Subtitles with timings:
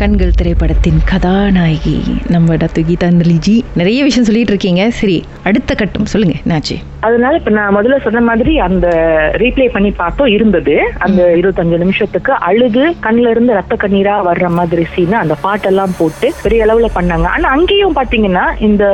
[0.00, 1.96] கண்கள் திரைப்படத்தின் கதாநாயகி
[2.34, 4.82] நம்ம டாக்டர் கீதாஞ்சலிஜி நிறைய விஷயம் சொல்லிட்டு இருக்கீங்க.
[4.98, 5.16] சரி
[5.48, 6.06] அடுத்த கட்டம்.
[6.12, 6.76] சொல்லுங்க என்னாச்சு?
[7.06, 8.86] அதனால இப்ப நான் முதல்ல சொன்ன மாதிரி அந்த
[9.42, 10.74] ரீப்ளே பண்ணி பார்த்தோம் இருந்தது.
[10.98, 16.66] அந்த இருபத்தஞ்சு நிமிஷத்துக்கு அழுது கண்ணுல இருந்து ரத்த கண்ணீரா வர்ற மாதிரி சீன் அந்த பாட்டெல்லாம் போட்டு பெரிய
[16.66, 17.26] அளவுல பண்ணாங்க.
[17.34, 18.84] ஆனா அங்கேயும் பாத்தீங்கன்னா இந்த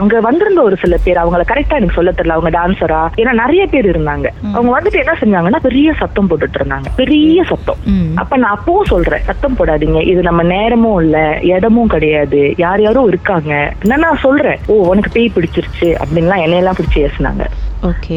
[0.00, 2.36] அங்க வந்திருந்த ஒரு சில பேர் அவங்கள கரெக்டா எனக்கு சொல்ல தெரியல.
[2.38, 4.28] அவங்க டான்சரா ஏன்னா நிறைய பேர் இருந்தாங்க.
[4.54, 6.88] அவங்க வந்துட்டு என்ன செஞ்சாங்கன்னா பெரிய சத்தம் போட்டுட்டு இருந்தாங்க.
[6.96, 7.80] பெரிய சத்தம்.
[8.22, 10.00] அப்ப நான் அப்பவும் சொல்றேன் சத்தம் போடாதீங்க.
[10.12, 13.72] இது நம்ம நேரமும் இல்ல இடமும் கிடையாது யார் யாரும் இருக்காங்க.
[13.82, 14.58] என்ன நான் சொல்றேன்.
[14.66, 17.46] ஓ உனக்கு பேய் பிடிச்சிருச்சு அப்படின்லாம் என்னையெல்லாம் பிடிச்சி ஏசுனாங்க.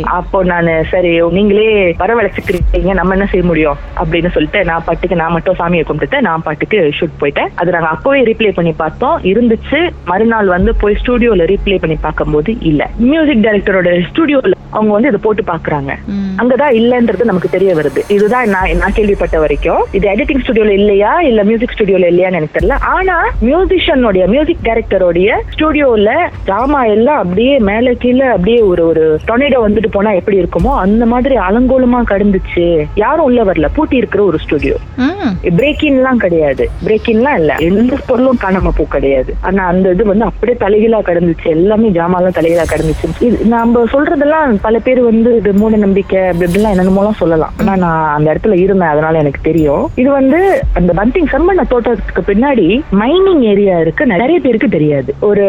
[0.02, 3.78] அப்போ நான் சரி நீங்களே வரவழைச்சுக்கிறீங்க நம்ம என்ன செய்ய முடியும்?
[4.04, 7.52] அப்படின்னு சொல்லிட்டு நான் பாட்டுக்கு நான் மட்டும் சாமியை கும்பிட்டுட்டு நான் பாட்டுக்கு ஷூட் போயிட்டேன்.
[7.56, 9.18] அது நாங்க அப்பவே ரீப்ளே பண்ணி பார்த்தோம்.
[9.24, 9.92] இருந்துச்சு.
[10.06, 12.90] மறுநாள் வந்து போய் ஸ்டுடியோல ரீப்ளே பண்ணி பார்க்கும்போது இல்ல.
[12.98, 15.92] மியூசிக் டைரக்டரோட ஸ்டுடியோல அவங்க வந்து இதை போட்டு பாக்குறாங்க.
[16.38, 18.12] அங்கதான் இல்லன்றது நமக்கு தெரிய வருது.
[18.12, 19.84] இதுதான் நான் நான் கேள்விப்பட்ட வரைக்கும்.
[19.92, 21.22] இது எடிட்டிங் ஸ்டுடியோல இல்லையா?
[21.22, 22.80] இல்ல மியூசிக் ஸ்டுடியோல இல்லையான்னு எனக்கு தெரியல.
[22.82, 26.10] ஆனா மியூசிஷியனோடைய மியூசிக் டைரக்டரோடைய ஸ்டுடியோல
[26.48, 31.36] ஜாமா எல்லாம் அப்படியே மேல கீழே அப்படியே ஒரு ஒரு டொனேடோ வந்துட்டு போனா எப்படி இருக்குமோ அந்த மாதிரி
[31.36, 32.86] அலங்கோலமா கடந்துச்சு.
[32.96, 33.68] யாரும் உள்ள வரல.
[33.76, 35.34] பூட்டி இருக்கிற ஒரு ஸ்டுடியோ ம்.
[35.44, 36.70] பிரேக்கின்லாம் கிடையாது.
[36.86, 37.56] பிரேக்கின்லாம் இல்ல.
[37.60, 39.36] எந்த பொருளும் காணாம போ கிடையாது.
[39.42, 41.44] ஆனா அந்த இது வந்து அப்படியே தலைகீழா கடந்துச்சு.
[41.44, 43.08] எல்லாமே ஜாமான்லாம் தலைகீழா கடந்துச்சு.
[43.20, 47.54] இது நம்ம சொல்றதெல்லாம் பல பேர் வந்து இது மூட நம்பிக்கை அப்படி இப்படிலாம் என்னென்னமோலாம் சொல்லலாம்.
[47.60, 48.88] ஆனா நான் அந்த இடத்துல இருந்தேன்.
[48.88, 49.90] அதனால எனக்கு தெரியும்.
[49.96, 51.64] இது வந்து அந்த பந்திங் செம்மண்ண
[51.96, 52.68] தோட்டத்துக்கு பின்னாடி
[53.02, 54.04] மைனிங் ஏரியா இருக்கு.
[54.14, 55.12] நிறைய பேருக்கு தெரியாது.
[55.30, 55.44] ஒரு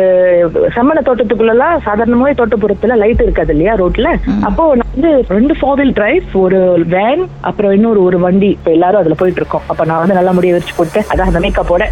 [0.75, 4.11] செம்மண்ண தோட்டத்துக்குள்ளலாம் சாதாரணமாவே தோட்டப்புறத்துல லைட் இருக்காது இல்லையா ரோட்ல?
[4.48, 6.61] அப்போ வந்து ரெண்டு ஃபோர் வீல் டிரைவ் ஒரு
[6.94, 8.50] வேன் அப்புறம் இன்னொரு ஒரு வண்டி.
[8.58, 11.84] இப்ப எல்லாரும் அதுல போயிட்டு இருக்கோம் அப்ப நான் வந்து நல்லா முடிய வச்சு போட்டு அதான் அந்த மேக்கப்போட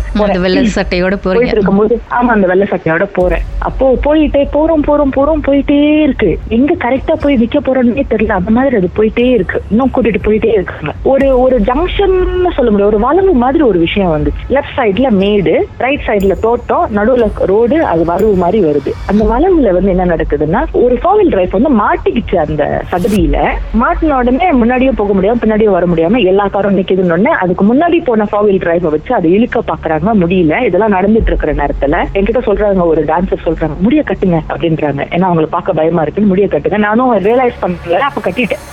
[0.47, 3.45] வெள்ளை சட்டையோட போயிட்டு இருக்கும்போது ஆமா அந்த வெள்ளை சட்டையோட போறேன்.
[3.69, 6.31] அப்போ போயிட்டே போறோம் போறோம் போறோம் போயிட்டே இருக்கு.
[6.59, 8.39] எங்க கரெக்டா போய் நிக்க போறோம்னே தெரியல.
[8.41, 9.59] அந்த மாதிரி அது போயிட்டே இருக்கு.
[9.71, 10.93] இன்னும் கூட்டிட்டு போயிட்டே இருக்காங்க.
[11.13, 12.17] ஒரு ஒரு ஜங்ஷன்
[12.57, 12.91] சொல்ல முடியாது.
[12.93, 14.44] ஒரு வளவு மாதிரி ஒரு விஷயம் வந்துச்சு.
[14.55, 18.91] லெஃப்ட் சைடுல மேடு ரைட் சைடுல தோட்டம் நடுவுல ரோடு அது வளவு மாதிரி வருது.
[19.11, 23.37] அந்த வளவுல வந்து என்ன நடக்குதுன்னா ஒரு ஃபோவில் டிரைவ் வந்து மாட்டிக்கிச்சு அந்த சகதியில
[23.83, 28.29] மாட்டின உடனே முன்னாடியே போக முடியாம பின்னாடியே வர முடியாம எல்லா காரும் நிக்குதுன்னு உடனே அதுக்கு முன்னாடி போன
[28.33, 30.09] ஃபோவில் டிரைவை வச்சு அதை இழுக்க பாக்குறாங்க.
[30.23, 30.63] முடியல.
[30.69, 35.03] இதெல்லாம் நடந்துட்டு இருக்கிற நேரத்துல என்கிட்ட சொல்றாங்க ஒரு டான்சர் சொல்றாங்க முடிய கட்டுங்க அப்படின்றாங்க.
[35.15, 36.81] ஏன்னா அவங்களுக்கு பார்க்க பயமா இருக்குன்னு முடிய கட்டுங்க.
[36.89, 38.65] நானும் ரியலைஸ் பண்ணல அப்ப கட்டிட்டேன்.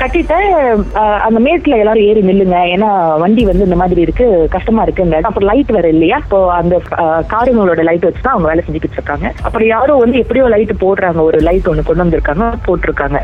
[0.00, 0.48] கட்டிட்டேன்.
[1.26, 2.58] அந்த மேட்ல எல்லாரும் ஏறி நில்லுங்க.
[2.74, 2.90] ஏன்னா
[3.22, 4.26] வண்டி வந்து இந்த மாதிரி இருக்கு.
[4.56, 6.18] கஷ்டமா இருக்குங்க அப்புறம் லைட் வேற இல்லையா?
[6.24, 6.74] இப்போ அந்த
[7.34, 9.26] காரியங்களோட லைட் வச்சு தான் அவங்க வேலை செஞ்சுக்கிட்டு இருக்காங்க.
[9.46, 11.20] அப்புறம் யாரோ வந்து எப்படியோ லைட் போடுறாங்க.
[11.30, 13.20] ஒரு லைட் ஒன்னு கொண்டு வந்திருக்காங்க போட்டிருக்காங்க.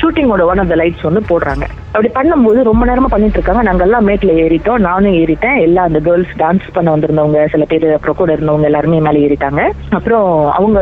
[0.00, 1.66] ஷூட்டிங்கோட ஒன் ஆஃப் த லைட்ஸ் வந்து போடுறாங்க.
[1.96, 3.62] அப்படி பண்ணும்போது ரொம்ப நேரமா பண்ணிட்டு இருக்காங்க.
[3.62, 4.82] நாங்க எல்லாம் மேட்ல ஏறிட்டோம்.
[4.86, 5.60] நானும் ஏறிட்டேன்.
[5.60, 9.62] எல்லா அந்த கேர்ள்ஸ் டான்ஸ் பண்ண வந்திருந்தவங்க சில பேர் அப்புறம் கூட இருந்தவங்க எல்லாருமே மேலே ஏறிட்டாங்க.
[9.90, 10.80] அப்புறம் அவங்க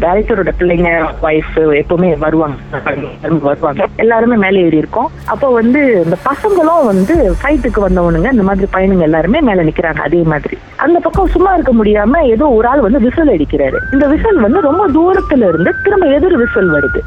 [0.00, 0.90] டைரக்டரோட பிள்ளைங்க
[1.22, 2.56] ஒய்ஃப் எப்பவுமே வருவாங்க.
[3.48, 3.86] வருவாங்க.
[3.96, 5.10] எல்லாருமே மேலே ஏறி இருக்கோம்.
[5.24, 8.30] அப்போ வந்து இந்த பசங்களும் வந்து ஃபைட்டுக்கு வந்தவனுங்க.
[8.36, 10.58] இந்த மாதிரி பையனுங்க எல்லாருமே மேல நிக்கிறாங்க அதே மாதிரி.
[10.76, 13.78] அந்த பக்கம் சும்மா இருக்க முடியாம ஏதோ ஒரு ஆள் வந்து விசில் அடிக்கிறாரு.
[13.92, 17.02] இந்த விசில் வந்து ரொம்ப தூரத்துல இருந்து திரும்ப எதிர் விசில் வருது.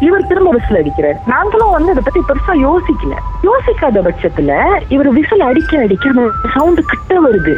[0.00, 1.18] இவர் திரும்ப விசில் அடிக்கிறார்.
[1.26, 3.14] நாங்களும் வந்து இதை பத்தி பெருசா யோசிக்கல.
[3.46, 4.52] யோசிக்காத பட்சத்துல
[4.94, 6.24] இவர் விசில் அடிக்க அடிக்க அந்த
[6.56, 7.54] சவுண்ட் கிட்ட வருது.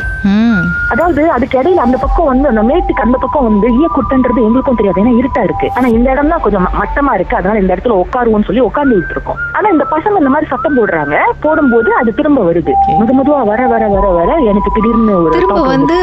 [0.93, 5.03] அதாவது அதுக்கு இடையில அந்த பக்கம் வந்து அந்த மேட்டுக்கு அந்த பக்கம் வந்து ஈய குட்டன்றது எங்களுக்கும் தெரியாது.
[5.03, 5.69] ஏன்னா இருட்டா இருக்கு.
[5.77, 7.39] ஆனா இந்த இடம் தான் கொஞ்சம் மட்டமா இருக்கு.
[7.41, 9.41] அதனால இந்த இடத்துல உட்காருவோம்னு சொல்லி உட்கார்ந்து இருக்கோம்.
[9.59, 11.17] ஆனா இந்த பசங்க இந்த மாதிரி சத்தம் போடுறாங்க.
[11.47, 12.75] போடும்போது அது திரும்ப வருது.
[13.01, 15.99] முத மெதுவா வர வர வர வர எனக்கு திடீர்னு ஒரு திரும்ப வந்து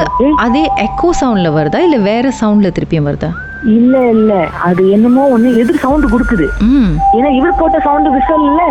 [0.45, 1.81] அதே எக்கோ சவுண்ட்ல வருதா?
[1.87, 3.31] இல்ல வேற சவுண்ட்ல திருப்பியும் வருதா?
[3.75, 4.31] இல்ல இல்ல.
[4.67, 6.45] அது என்னமோ ஒண்ணு எதிர் சவுண்ட் கொடுக்குது.
[7.17, 8.61] ஏன்னா இவர் போட்ட சவுண்ட் விசல் இல்ல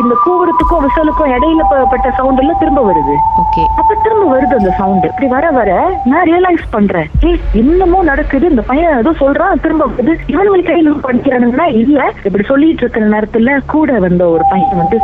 [0.00, 1.62] இந்த கூவுறதுக்கும் விசலுக்கும் இடையில
[1.92, 3.14] பட்ட சவுண்ட் எல்லாம் திரும்ப வருது.
[3.42, 3.64] ஓகே.
[3.80, 5.70] அப்ப திரும்ப வருது அந்த சவுண்ட் இப்படி வர வர
[6.12, 7.08] நான் ரியலைஸ் பண்றேன்.
[7.28, 8.50] ஏய் என்னமோ நடக்குது.
[8.54, 10.14] இந்த பையன் ஏதோ சொல்றான் திரும்ப வருது.
[10.34, 11.98] இவனுங்களுக்கு கையில படிக்கிறானுங்கன்னா இல்ல.
[12.26, 14.98] இப்படி சொல்லிட்டு இருக்கிற நேரத்துல கூட வந்த ஒரு பையன் வந்து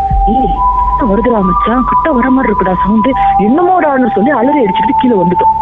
[1.10, 1.86] வருதுடா மச்சான்.
[1.90, 3.08] கிட்ட வர மாதிரி இருக்குடா சவுண்ட்
[3.46, 5.54] என்னமோடான்னு சொல்லி அலறி அடிச்சுட்டு கீழே வந்துட்டோம்.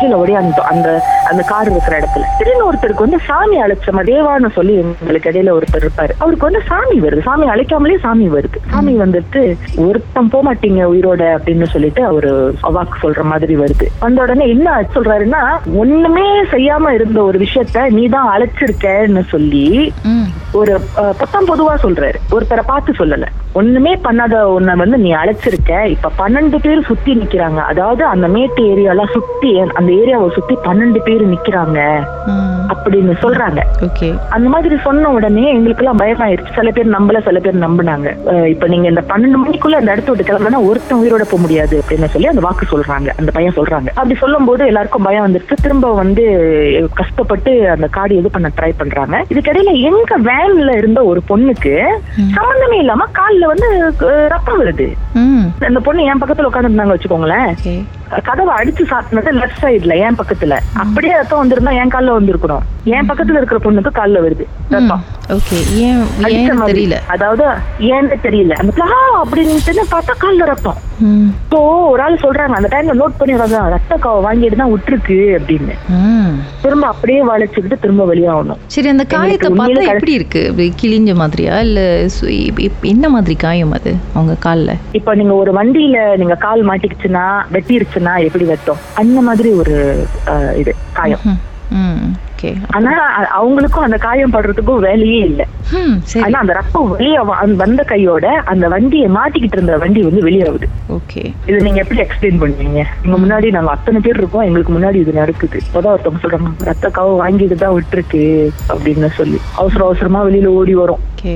[0.00, 0.88] கீழே ஓடியாந்துட்டோம் அந்த
[1.30, 2.26] அந்த கார் இருக்கிற இடத்துல.
[2.38, 6.12] திடீர்னு ஒருத்தருக்கு வந்து சாமி அழைச்ச தேவான்னு சொல்லி எங்களுக்கு இடையில ஒருத்தர் இருப்பாரு.
[6.22, 7.22] அவருக்கு வந்து சாமி வருது.
[7.28, 8.58] சாமி அழைக்காமலே சாமி வருது.
[8.72, 9.40] சாமி வந்துட்டு
[9.86, 12.30] ஒருத்தன் போக மாட்டீங்க உயிரோட அப்படின்னு சொல்லிட்டு அவரு
[12.68, 13.88] அவாக்கு சொல்ற மாதிரி வருது.
[14.04, 15.42] வந்த உடனே என்ன சொல்றாருன்னா
[15.82, 19.66] ஒண்ணுமே செய்யாம இருந்த ஒரு விஷயத்த நீ தான் அழைச்சிருக்கன்னு சொல்லி
[20.58, 20.74] ஒரு
[21.18, 22.18] பொத்தாம் பொதுவா சொல்றாரு.
[22.36, 23.26] ஒருத்தரை பார்த்து சொல்லல.
[23.60, 25.72] ஒண்ணுமே பண்ணாத உன்னை வந்து நீ அழைச்சிருக்க.
[25.94, 27.60] இப்ப பன்னெண்டு பேர் சுத்தி நிக்கிறாங்க.
[27.72, 31.78] அதாவது அந்த மேட்டு ஏரியாலாம் சுத்தி அந்த அந்த ஏரியாவை சுத்தி பன்னெண்டு பேர் நிக்கிறாங்க.
[32.72, 33.60] அப்படின்னு சொல்றாங்க.
[33.86, 34.08] ஓகே.
[34.36, 36.52] அந்த மாதிரி சொன்ன உடனே எங்களுக்கு எல்லாம் பயமாயிருச்சு.
[36.54, 38.08] சில பேர் நம்பல சில பேர் நம்பினாங்க.
[38.52, 42.28] இப்ப நீங்க இந்த பன்னெண்டு மணிக்குள்ள அந்த இடத்த விட்டு கிளம்புனா ஒருத்தன் உயிரோட போக முடியாது அப்படின்னு சொல்லி
[42.32, 43.08] அந்த வாக்கு சொல்றாங்க.
[43.20, 43.88] அந்த பையன் சொல்றாங்க.
[44.00, 45.56] அப்படி சொல்லும் போது எல்லாருக்கும் பயம் வந்துருச்சு.
[45.62, 46.24] திரும்ப வந்து
[47.00, 49.24] கஷ்டப்பட்டு அந்த காடு இது பண்ண ட்ரை பண்றாங்க.
[49.32, 51.74] இதுக்கிடையில எங்க வேன்ல இருந்த ஒரு பொண்ணுக்கு
[52.36, 53.68] சம்பந்தமே இல்லாம கால்ல வந்து
[54.34, 54.90] ரத்தம் வருது.
[55.70, 57.54] அந்த பொண்ணு என் பக்கத்துல உட்காந்துருந்தாங்க வச்சுக்கோங்களேன்.
[58.24, 60.58] கதவை அடிச்சு சாத்தினது லெஃப்ட் சைடுல என் பக்கத்துல.
[60.74, 62.60] அப்படியே ரத்தம் வந்திருந்தா என் கால்ல வந்திருக்கணும்.
[62.84, 64.46] என் பக்கத்துல இருக்கிற பொண்ணுக்கு கால்ல வருது.
[64.68, 65.04] ரத்தம்.
[65.34, 65.98] ஓகே ஏன்
[66.34, 66.60] ஏன்.
[66.70, 66.96] தெரியல.
[67.14, 67.44] அதாவது
[67.88, 68.52] ஏன்னு தெரியல.
[69.22, 70.78] அப்படின்னு பார்த்தா கால்ல ரத்தம்.
[71.42, 71.58] இப்போ
[71.90, 73.34] ஒரு ஆள் சொல்றாங்க அந்த டைம்ல நோட் பண்ணி
[73.74, 75.74] ரத்த காவை வாங்கிட்டு தான் விட்டுருக்கு அப்படின்னு.
[76.62, 80.42] திரும்ப அப்படியே வளைச்சுக்கிட்டு திரும்ப வெளியாகணும் சரி அந்த காயத்தை பார்த்தா எப்படி இருக்கு?
[80.82, 81.60] கிழிஞ்ச மாதிரியா?
[81.60, 81.80] இல்ல
[82.82, 84.74] என்ன மாதிரி காயம் அது அவங்க கால்ல?
[84.92, 88.82] இப்ப நீங்க ஒரு வண்டியில நீங்க கால் மாட்டிக்கிச்சுன்னா வெட்டிருச்சுன்னா எப்படி வெட்டும்?
[88.94, 89.76] அந்த மாதிரி ஒரு
[90.56, 91.24] இது காயம்.
[92.38, 92.90] ஓகே ஆனா
[93.38, 95.42] அவங்களுக்கும் அந்த காயம் படுறதுக்கும் வேலையே இல்ல.
[96.24, 97.20] ஆனா அந்த ரத்தம் வெளியே
[97.62, 102.82] வந்த கையோட அந்த வண்டியை மாட்டிக்கிட்டு இருந்த வண்டி வந்து வெளியாகுது ஓகே இதை நீங்க எப்படி எக்ஸ்பிளைன் பண்ணுவீங்க?
[103.04, 105.58] உங்க முன்னாடி நாங்க அத்தனை பேர் இருக்கோம் எங்களுக்கு முன்னாடி இது நடக்குது.
[105.64, 108.22] இப்போதான் ஒருத்தவங்க சொல்றாங்க ரத்த காவு வாங்கிட்டு தான் விட்டுருக்கு
[108.68, 109.40] அப்படின்னு சொல்லி.
[109.56, 111.02] அவசர அவசரமா வெளியில ஓடி வரும்.
[111.14, 111.34] ஓகே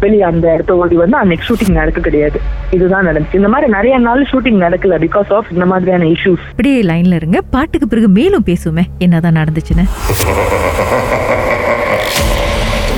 [0.00, 2.40] வெளியே அந்த இடத்த ஓடி வந்து அன்னைக்கு ஷூட்டிங் நடக்க கிடையாது.
[2.70, 3.34] இதுதான் நடந்துச்சு.
[3.34, 7.40] இந்த மாதிரி நிறைய நாள் ஷூட்டிங் நடக்கல பிகாஸ் ஆஃப் இந்த மாதிரியான இஷ்யூஸ் இப்படியே லைன்ல இருங்க.
[7.40, 8.82] பாட்டுக்கு பிறகு மேலும் பேசுவோமே.
[8.98, 9.84] என்னதான் நடந்துச்சுன்னு.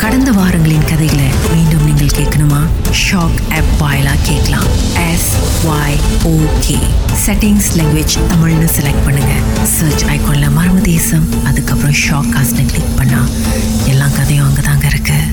[0.00, 2.60] கடந்த வாரங்களின் கதைகளை மீண்டும் நீங்கள் கேட்கணுமா?
[3.00, 4.68] ஷாக் ஆப் வாயிலா கேட்கலாம்.
[5.10, 5.30] S
[5.72, 5.96] Y
[6.32, 6.76] okay
[7.24, 9.32] settings language தமிழ்னு செலக்ட் பண்ணுங்க.
[9.76, 13.32] சர்ச் ஐகான்ல மர்ம தேசம் அதுக்கப்புறம் ஷாக் காஸ்ட்னு கிளிக் பண்ணால்
[13.92, 15.25] எல்லா கதையும் அங்கே தாங்க இருக்குது